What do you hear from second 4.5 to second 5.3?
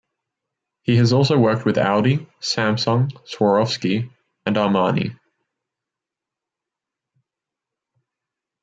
Armani.